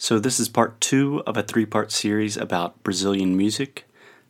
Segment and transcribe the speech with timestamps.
[0.00, 3.84] So, this is part two of a three part series about Brazilian music.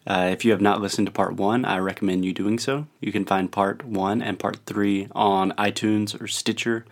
[0.06, 2.86] Uh, if you have not listened to part one, I recommend you doing so.
[3.00, 6.86] You can find part one and part three on iTunes or Stitcher,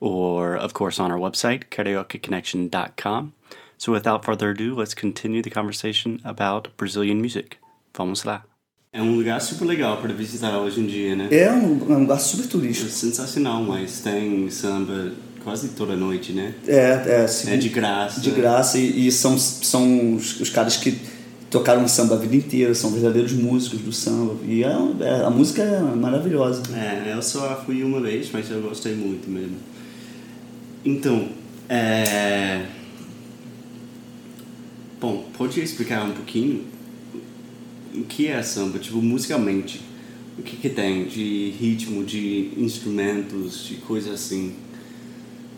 [0.00, 3.32] or of course on our website, karaokeconnection.com.
[3.78, 7.58] So without further ado, let's continue the conversation about Brazilian music.
[7.94, 8.42] Vamos lá.
[8.92, 11.28] É um lugar super legal para visitar hoje em dia, né?
[11.30, 12.88] É um, é um lugar super É turístico.
[12.90, 15.12] sensacional, mas tem samba
[15.46, 16.54] quase toda noite, né?
[16.66, 16.74] É,
[17.06, 18.20] é, assim, É de graça.
[18.20, 20.98] de graça e, e são, são os, os caras que
[21.48, 24.34] tocaram samba a vida inteira, são verdadeiros músicos do samba.
[24.44, 26.62] E é, é- a música é maravilhosa.
[26.76, 29.54] É, eu só fui uma vez, mas eu gostei muito mesmo.
[30.84, 31.28] Então,
[31.68, 32.66] é...
[35.00, 36.64] Bom, pode explicar um pouquinho
[37.94, 39.80] o que é samba, tipo, musicalmente?
[40.36, 44.65] O que que tem de ritmo, de instrumentos, de coisa assim?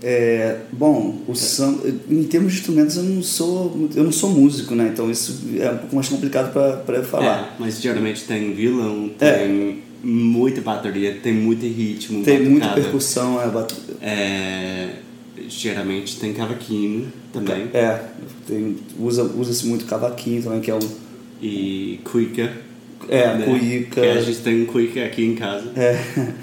[0.02, 4.74] É, bom, o samba, em termos de instrumentos eu não sou eu não sou músico,
[4.74, 4.90] né?
[4.92, 7.54] Então isso é um pouco mais complicado para eu falar.
[7.56, 9.32] É, mas geralmente tem violão, É.
[9.38, 12.80] tem muita bateria, tem muito ritmo, Tem muita batucada.
[12.82, 14.90] percussão, é, batu- É,
[15.48, 17.68] geralmente tem cavaquinho também.
[17.74, 18.00] é
[18.46, 20.78] tem- usa usa-se muito cavaquinho também, que é um
[21.42, 22.52] e cuica.
[23.08, 23.44] É, né?
[23.44, 24.00] cuíca.
[24.00, 25.70] Que a gente tem um cuica aqui em casa.
[25.76, 25.98] é,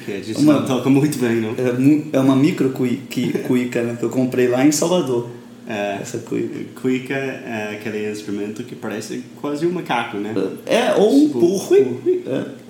[0.06, 1.52] Que a gente Uma- toca muito bem, não.
[1.52, 3.96] é, é uma micro cuíca, né?
[4.00, 5.28] Que eu comprei lá em Salvador.
[5.68, 6.60] É, Essa cuíca.
[6.80, 10.34] cuica é aquele instrumento que parece quase um macaco, né?
[10.66, 11.76] É, ou um Tipo, porco.
[11.76, 12.66] É.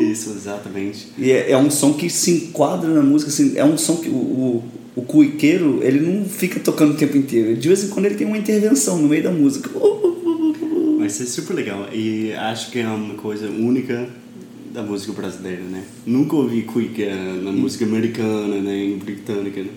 [0.00, 1.08] Isso, exatamente.
[1.18, 4.08] E é, é um som que se enquadra na música, assim, é um som que
[4.08, 4.64] o, o,
[4.96, 7.56] o cuiqueiro, ele não fica tocando o tempo inteiro.
[7.56, 9.70] De vez em quando ele tem uma intervenção no meio da música.
[11.12, 11.88] Mas é super legal.
[11.92, 14.08] E acho que é uma coisa única
[14.72, 15.84] da música brasileira, né?
[16.06, 17.04] Nunca ouvi cuica
[17.42, 19.68] na música americana, nem britânica, né?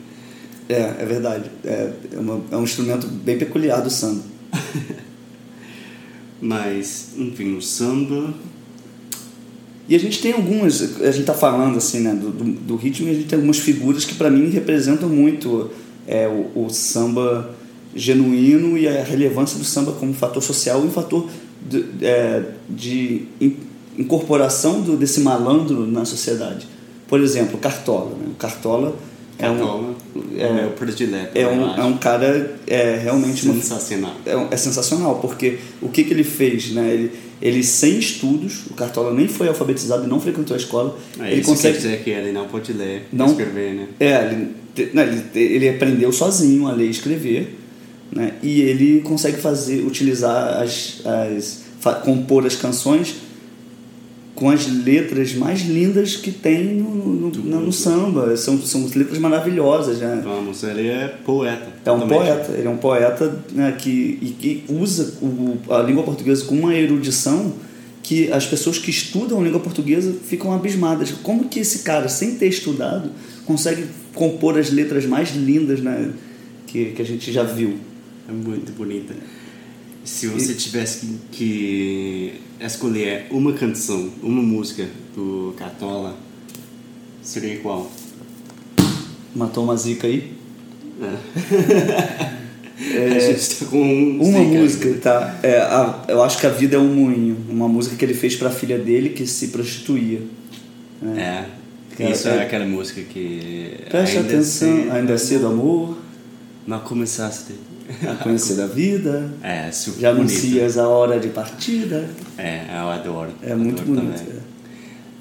[0.69, 1.51] É, é verdade.
[1.65, 4.23] É, é, uma- é um instrumento bem peculiar do samba.
[6.39, 8.33] Mas, enfim, o samba...
[9.89, 13.09] E a gente tem algumas, a gente tá falando assim, né, do, do, do ritmo,
[13.09, 15.69] e a gente tem algumas figuras que para mim representam muito
[16.07, 17.53] é, o, o samba
[17.95, 21.27] genuíno e a relevância do samba como fator social e um fator
[21.67, 23.55] de, é, de in-
[23.97, 26.67] incorporação do, desse malandro na sociedade.
[27.07, 28.11] Por exemplo, Cartola.
[28.11, 28.25] Né?
[28.31, 28.95] O Cartola
[29.39, 29.95] é um,
[30.37, 31.37] é- é, meu predileto.
[31.37, 34.13] é um, é um cara é, realmente uma sensacional.
[34.25, 36.89] é, um- é sensacional, porque o que, que ele fez, né?
[36.93, 41.31] Ele, ele sem estudos, o Cartola nem foi alfabetizado e não frequentou a escola, É,
[41.31, 41.77] ele isso consegue...
[41.77, 43.87] dizer que ele não pode ler Não- escrever, né?
[43.99, 44.55] É, ele,
[44.93, 47.59] não, ele, ele aprendeu sozinho a ler e escrever,
[48.11, 48.33] né?
[48.43, 53.15] E ele consegue fazer, utilizar as, as fa- compor as canções
[54.33, 58.35] com as letras mais lindas que tem no, no, no- no samba.
[58.35, 60.21] São, são letras maravilhosas, né?
[60.23, 61.67] Vamos, ele é poeta.
[61.85, 62.17] É um também.
[62.19, 66.55] poeta, ele é um poeta né, que, e que usa o, a língua portuguesa com
[66.55, 67.53] uma erudição
[68.03, 71.11] que as pessoas que estudam a língua portuguesa ficam abismadas.
[71.23, 73.09] Como que esse cara, sem ter estudado,
[73.45, 76.11] consegue compor as letras mais lindas né,
[76.67, 77.75] que, que a gente já viu?
[78.27, 79.13] É muito bonita.
[80.03, 86.15] Se você tivesse que, que escolher uma canção, uma música do Cartola,
[87.21, 87.91] seria qual?
[89.35, 90.31] Matou uma zica aí?
[93.15, 94.59] a gente tá com um Uma zica.
[94.59, 95.39] música, tá?
[95.43, 97.37] É, a- eu acho que a vida é um moinho.
[97.49, 100.21] Uma música que ele fez para a filha dele que se prostituía.
[101.17, 101.45] É.
[101.97, 102.37] É, Isso é.
[102.37, 103.71] é aquela música que.
[103.89, 105.97] Preste ainda atenção, cedo- ainda é cedo amor,
[106.67, 107.53] Não começaste.
[108.09, 109.29] A conhecer a vida.
[109.43, 112.09] É, super Já anuncias a hora de partida.
[112.37, 113.29] É, eu adoro.
[113.41, 114.17] É muito Adoro bonito.
[114.19, 114.35] também.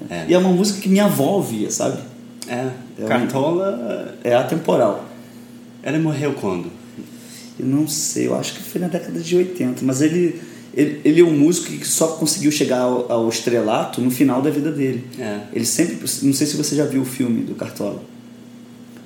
[0.09, 0.13] é.
[0.13, 0.25] É.
[0.29, 1.99] E é uma música que minha avó ouvia, sabe?
[2.47, 2.67] É,
[2.99, 4.15] É um- Cartola.
[4.23, 5.05] É atemporal.
[5.81, 6.69] Ela morreu quando?
[7.59, 10.41] Eu não sei, eu acho que foi na década de 80, mas ele,
[10.73, 14.49] ele, ele é um músico que só conseguiu chegar ao, ao estrelato no final da
[14.49, 15.05] vida dele.
[15.17, 15.39] É.
[15.53, 15.95] Ele sempre.
[16.23, 18.01] Não sei se você já viu o filme do Cartola.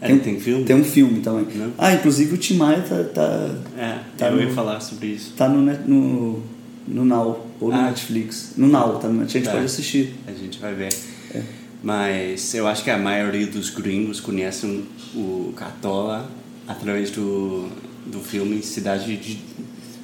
[0.01, 0.63] É, tem, tem filme?
[0.63, 1.46] Tem um filme também.
[1.57, 1.72] Não.
[1.78, 5.34] Ah, inclusive o Tim Maia tá, tá, É, Tá eu no- ia falar sobre isso.
[5.36, 6.42] tá no, no,
[6.88, 7.84] no Now ou no Ah.
[7.88, 8.54] Netflix.
[8.56, 9.51] No Now, tá no, a gente Tá.
[9.51, 10.16] pode assistir.
[10.25, 10.94] A gente vai ver.
[11.36, 11.42] É.
[11.84, 14.86] Mas eu acho que a maioria dos gringos conhecem
[15.16, 16.30] o Cartola
[16.68, 17.68] através do,
[18.06, 19.40] do filme Cidade de,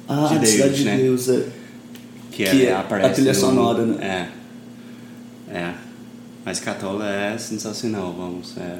[0.08, 0.96] Ah, de Deus, Cidade de né?
[0.98, 1.28] Deus.
[1.28, 1.46] É.
[2.30, 4.28] Que, Que é, é aparece a trilha no- sonora, né?
[5.50, 5.56] É.
[5.58, 5.74] É.
[6.44, 8.56] Mas Cartola é sensacional, vamos.
[8.58, 8.78] É,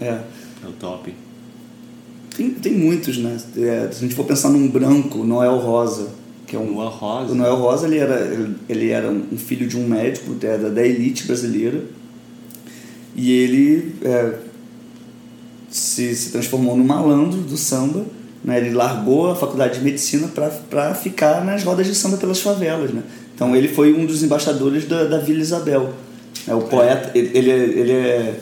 [0.00, 0.06] é.
[0.06, 1.14] é o top.
[2.36, 3.36] Tem, tem muitos, né?
[3.56, 6.08] É, se a gente for pensar num branco, Noel Rosa,
[6.46, 6.74] que é um.
[6.74, 7.32] Noel Rosa.
[7.32, 10.84] O Noel Rosa ele era, ele- ele era um filho de um médico era da
[10.84, 11.82] elite brasileira
[13.14, 14.34] e ele é,
[15.70, 18.04] se, se transformou num malandro do samba.
[18.42, 18.58] Né?
[18.58, 22.90] Ele largou a faculdade de medicina para ficar nas rodas de samba pelas favelas.
[22.90, 23.02] Né?
[23.34, 25.94] Então ele foi um dos embaixadores da, da Vila Isabel.
[26.46, 28.40] É, o poeta, ele, ele, é, ele, é,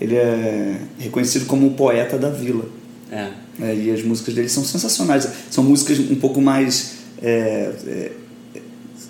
[0.00, 2.64] ele é reconhecido como o poeta da vila.
[3.10, 3.28] É.
[3.60, 5.28] É, e as músicas dele são sensacionais.
[5.50, 6.94] São músicas um pouco mais.
[7.22, 8.12] é, é,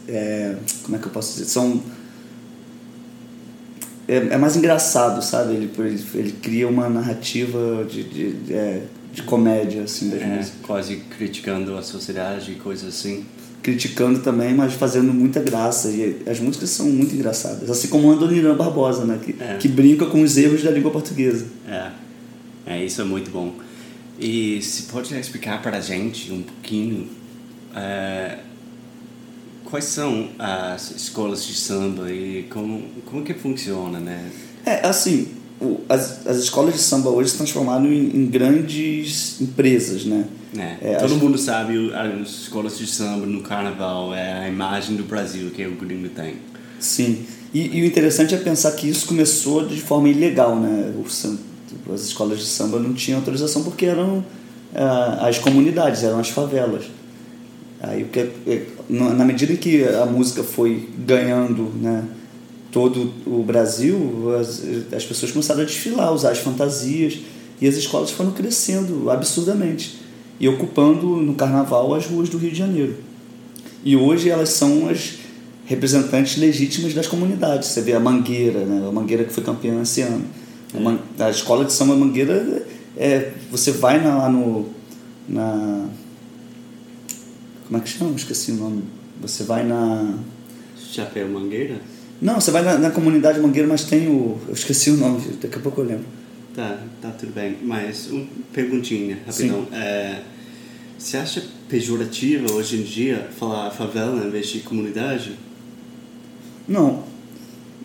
[0.09, 1.45] é, como é que eu posso dizer?
[1.45, 1.81] São.
[4.09, 5.55] É, é mais engraçado, sabe?
[5.55, 8.83] Ele, ele, ele cria uma narrativa de, de, de, é,
[9.13, 10.53] de comédia, assim, das músicas.
[10.63, 13.25] quase criticando a sociedade e coisas assim.
[13.63, 15.89] Criticando também, mas fazendo muita graça.
[15.91, 17.69] E as músicas são muito engraçadas.
[17.71, 19.19] Assim como o Adoniran Barbosa, né?
[19.23, 19.57] Que, É.
[19.59, 21.47] que brinca com os erros da língua portuguesa.
[21.69, 21.91] É.
[22.67, 23.55] É, isso é muito bom.
[24.19, 27.09] E se pode explicar para a gente um pouquinho
[27.75, 28.39] é,
[29.65, 34.31] quais são as escolas de samba e como, como que funciona, né?
[34.67, 35.29] É, assim,
[35.61, 40.25] o- as, as escolas de samba hoje se transformaram em, em grandes empresas, né?
[40.57, 44.97] É, É, todo acho- mundo sabe as escolas de samba no carnaval, é a imagem
[44.97, 46.35] do Brasil que o gringo tem.
[46.81, 47.25] Sim.
[47.55, 50.93] E, e o interessante é pensar que isso começou de forma ilegal, né?
[51.05, 51.39] O sam-
[51.93, 54.25] as escolas de samba não tinham autorização porque eram
[54.75, 56.85] ah, as comunidades, eram as favelas.
[57.83, 58.07] Aí,
[58.47, 62.05] é- na medida que a música foi ganhando né,
[62.71, 64.63] todo o Brasil, as,
[64.95, 67.19] as pessoas começaram a desfilar, usar as fantasias,
[67.61, 69.99] e as escolas foram crescendo absurdamente
[70.41, 72.97] e ocupando no carnaval as ruas do Rio de Janeiro.
[73.85, 75.19] E hoje elas são as
[75.67, 77.69] representantes legítimas das comunidades.
[77.69, 78.87] Você vê a Mangueira, né?
[78.89, 80.25] a Mangueira que foi campeã esse ano.
[80.75, 82.67] A, Man- a escola de samba Mangueira,
[82.97, 84.67] é, você vai na- lá no.
[85.29, 85.87] Na,
[87.67, 88.15] como é que chama?
[88.17, 88.83] Esqueci o nome.
[89.21, 90.15] Você vai na.
[90.91, 91.81] Chapéu Mangueira?
[92.21, 94.39] Não, você vai na, na comunidade Mangueira, mas tem o.
[94.49, 96.05] Eu esqueci o nome, daqui a pouco eu lembro.
[96.61, 97.57] Tá, tá tudo bem.
[97.63, 99.67] Mas uma perguntinha, rapidão.
[99.73, 100.19] É,
[100.99, 105.33] você acha pejorativo hoje em dia falar favela em vez de comunidade?
[106.69, 107.03] Não,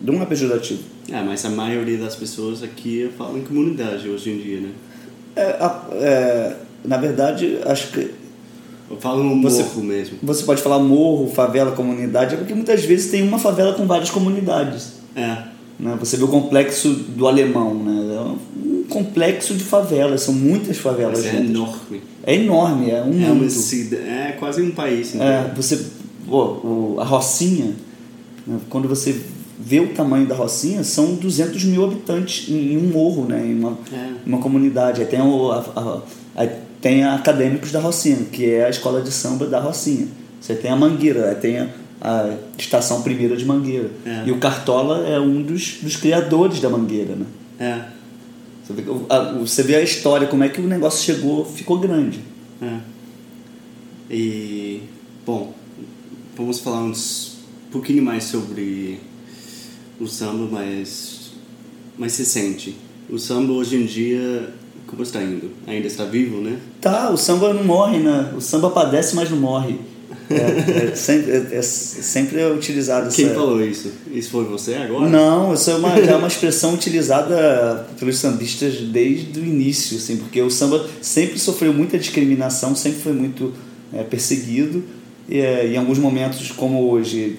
[0.02, 0.82] não é pejorativo.
[1.10, 4.70] É, mas a maioria das pessoas aqui falam em comunidade hoje em dia, né?
[5.34, 5.56] É,
[5.92, 8.10] é, na verdade, acho que
[9.00, 10.18] falam Você- morro mesmo.
[10.22, 14.10] você pode falar morro, favela, comunidade, é porque muitas vezes tem uma favela com várias
[14.10, 14.96] comunidades.
[15.14, 15.94] É, Né?
[16.00, 18.36] Você vê o complexo do alemão, né?
[18.98, 21.18] É complexo de favelas, são muitas favelas.
[21.18, 21.50] mas é juntas.
[21.50, 22.02] enorme.
[22.24, 23.50] É enorme, é um É, mundo.
[23.50, 25.14] cida, é quase um país.
[25.14, 25.50] É, inteiro.
[25.56, 25.84] você,
[26.28, 27.72] pô, o, a Rocinha,
[28.46, 28.58] né?
[28.68, 29.14] quando você
[29.58, 33.42] vê o tamanho da Rocinha, são 200 mil habitantes em, um morro, né?
[33.44, 34.10] em uma, É.
[34.24, 35.00] uma comunidade.
[35.00, 36.02] Aí tem, o, a, a-
[36.34, 40.08] aí tem a Acadêmicos da Rocinha, que é a escola de samba da Rocinha.
[40.40, 41.68] Você tem a Mangueira, aí tem a,
[42.00, 43.90] a Estação Primeira de Mangueira.
[44.04, 44.24] É.
[44.26, 47.14] E o Cartola é um dos, dos criadores da Mangueira.
[47.16, 47.26] Né?
[47.58, 47.95] É,
[49.40, 52.20] Você, vê, a, história, como é que o negócio chegou, ficou grande.
[52.60, 52.80] é.
[54.08, 54.82] E,
[55.24, 55.52] bom,
[56.36, 57.36] vamos falar uns
[57.70, 59.00] pouquinho mais sobre
[60.00, 61.32] o samba mais,
[61.98, 62.76] mais recente.
[63.08, 64.52] O samba hoje em dia,
[64.86, 65.50] como está indo?
[65.66, 66.58] Ainda está vivo, né?
[66.80, 68.32] Tá, o samba não morre, né?
[68.36, 69.78] O samba padece, mas não morre.
[70.28, 73.34] É, é sempre, é, é sempre é utilizado Quem essa...
[73.34, 73.92] falou isso?
[74.12, 75.08] Isso foi você agora?
[75.08, 80.16] Não, isso é uma, já é uma expressão utilizada pelos sambistas desde o início, assim,
[80.16, 83.52] porque o samba sempre sofreu muita discriminação, sempre foi muito
[83.92, 84.82] é, perseguido,
[85.28, 87.38] e é, em alguns momentos, como hoje,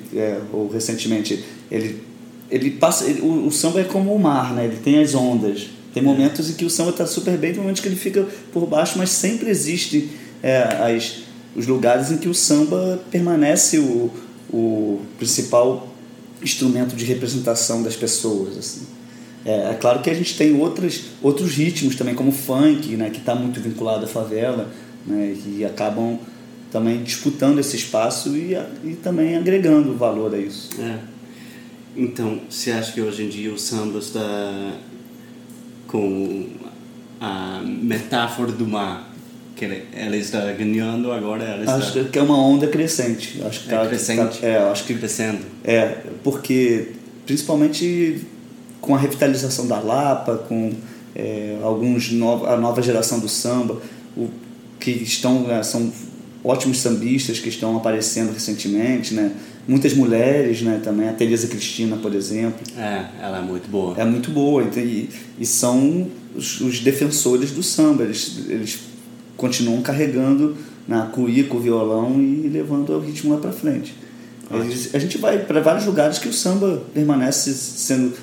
[0.52, 2.02] ou recentemente, ele,
[2.50, 3.06] ele passa.
[3.06, 4.66] ele- o, o samba é como o mar, né?
[4.66, 5.68] ele tem as ondas.
[5.94, 8.68] Tem momentos em que o samba está super bem, tem momentos que ele fica por
[8.68, 10.10] baixo, mas sempre existe
[10.44, 11.24] é, as,
[11.58, 14.12] os lugares em que o samba permanece o,
[14.54, 15.92] o principal
[16.42, 18.56] instrumento de representação das pessoas.
[18.56, 18.86] Assim.
[19.44, 23.10] É, é claro que a gente tem outras, outros ritmos também, como o funk, né,
[23.10, 24.70] que está muito vinculado à favela,
[25.04, 26.20] né, que acabam
[26.72, 30.70] também disputando esse espaço e, e também agregando valor a isso.
[30.80, 31.00] É.
[31.96, 34.74] Então, você acha que hoje em dia o samba está
[35.88, 36.50] com
[37.20, 39.07] a metáfora do mar?
[39.58, 41.76] Que ela está ganhando agora, ela está...
[41.76, 43.42] Acho que é uma onda crescente.
[43.44, 44.40] Acho que é tá, crescente.
[44.40, 45.40] Tá, é, acho que crescendo.
[45.64, 46.90] É, porque
[47.26, 48.22] principalmente
[48.80, 50.72] com a revitalização da Lapa, com
[51.16, 53.82] é, alguns no, a nova geração do samba,
[54.16, 54.30] o,
[54.80, 55.92] que estão é, são
[56.44, 59.32] ótimos sambistas que estão aparecendo recentemente, né?
[59.68, 60.80] Muitas mulheres, né?
[60.82, 62.60] Também a Teresa Cristina, por exemplo.
[62.78, 63.96] É, ela é muito boa.
[63.98, 68.04] É muito boa e, e são os, os, defensores do samba.
[68.04, 68.80] Eles, eles
[69.38, 73.96] continuam carregando na cuíca o violão e levando o ritmo lá para frente.
[74.94, 78.16] A gente vai para vários lugares que o samba permanece sendo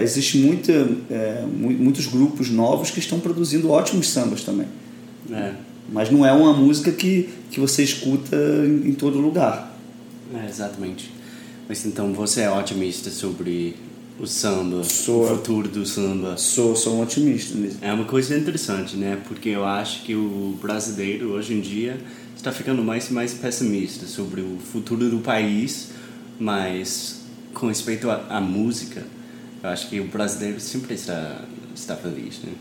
[0.00, 0.72] existe muita,
[1.10, 4.68] é, muitos grupos novos que estão produzindo ótimos sambas também.
[5.30, 5.52] É.
[5.90, 9.76] Mas não é uma música que, que você escuta em, em todo lugar.
[10.34, 11.10] É, exatamente.
[11.68, 13.74] Mas então você é otimista sobre
[14.18, 16.36] o samba, sou, o futuro do samba?
[16.36, 17.78] Sou, sou um otimista nisso.
[17.80, 19.20] É uma coisa interessante, né?
[19.28, 22.00] Porque eu acho que o brasileiro hoje em dia
[22.36, 25.90] está ficando mais e mais pessimista sobre o futuro do país,
[26.38, 27.22] mas
[27.54, 29.04] com respeito à música,
[29.62, 31.44] eu acho que o brasileiro sempre está,
[31.74, 32.52] está feliz, né?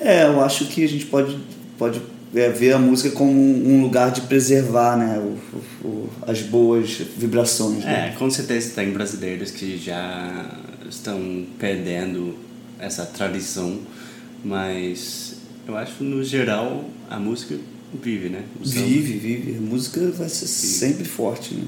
[0.00, 1.38] É, eu acho que a gente pode,
[1.76, 2.00] pode
[2.34, 7.84] é, ver a música como um lugar de preservar né, o, o, as boas vibrações.
[7.84, 8.12] Né?
[8.12, 10.58] É, com certeza tem brasileiros que já
[10.88, 12.36] estão perdendo
[12.78, 13.78] essa tradição,
[14.44, 17.56] mas eu acho no geral a música
[18.02, 18.44] vive, né?
[18.60, 19.56] Vive, vive.
[19.56, 20.50] A música vai ser vive.
[20.50, 21.64] sempre forte, né?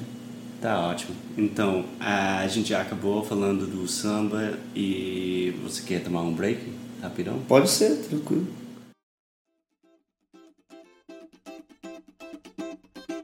[0.60, 1.16] Tá ótimo.
[1.38, 6.60] Então, a gente já acabou falando do samba e você quer tomar um break
[7.00, 7.38] rapidão?
[7.48, 8.46] Pode ser, tranquilo.